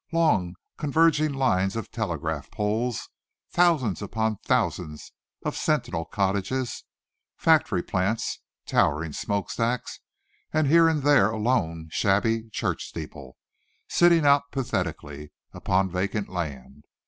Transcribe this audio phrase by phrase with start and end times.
[0.11, 3.09] Long, converging lines of telegraph poles;
[3.51, 5.11] thousands upon thousands
[5.43, 6.85] of sentinel cottages,
[7.37, 9.99] factory plants, towering smoke stacks,
[10.51, 13.37] and here and there a lone, shabby church steeple,
[13.87, 16.83] sitting out pathetically upon vacant land.